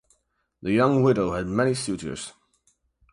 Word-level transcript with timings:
The 0.63 0.71
young 0.71 1.03
widow 1.03 1.33
had 1.33 1.45
many 1.45 1.75
suitors. 1.75 2.33